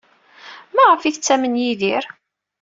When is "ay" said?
1.03-1.13